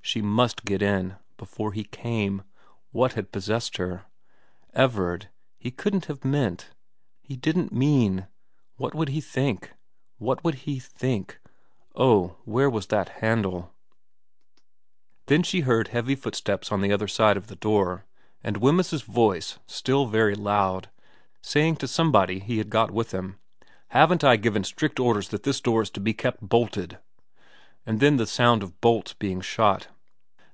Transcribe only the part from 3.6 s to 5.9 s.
her? Everard he